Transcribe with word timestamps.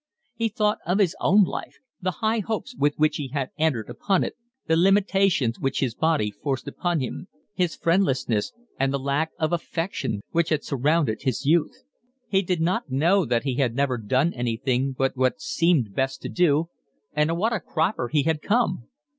He 0.33 0.49
thought 0.49 0.79
of 0.83 0.97
his 0.97 1.15
own 1.21 1.43
life, 1.43 1.75
the 2.01 2.09
high 2.25 2.39
hopes 2.39 2.75
with 2.75 2.95
which 2.97 3.17
he 3.17 3.27
had 3.27 3.51
entered 3.59 3.87
upon 3.87 4.23
it, 4.23 4.35
the 4.65 4.75
limitations 4.75 5.59
which 5.59 5.79
his 5.79 5.93
body 5.93 6.31
forced 6.31 6.67
upon 6.67 7.01
him, 7.01 7.27
his 7.53 7.75
friendlessness, 7.75 8.51
and 8.79 8.91
the 8.91 8.97
lack 8.97 9.29
of 9.37 9.53
affection 9.53 10.23
which 10.31 10.49
had 10.49 10.63
surrounded 10.63 11.21
his 11.21 11.45
youth. 11.45 11.83
He 12.27 12.41
did 12.41 12.61
not 12.61 12.89
know 12.89 13.25
that 13.25 13.43
he 13.43 13.57
had 13.57 13.79
ever 13.79 13.99
done 13.99 14.33
anything 14.33 14.93
but 14.93 15.15
what 15.15 15.39
seemed 15.39 15.93
best 15.93 16.23
to 16.23 16.29
do, 16.29 16.69
and 17.13 17.37
what 17.37 17.53
a 17.53 17.59
cropper 17.59 18.07
he 18.07 18.23
had 18.23 18.41
come! 18.41 18.87